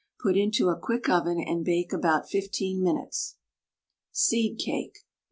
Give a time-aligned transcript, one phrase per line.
[0.23, 3.37] Put into a quick oven, and bake about 15 minutes.
[4.11, 4.95] SEED CAKE (1).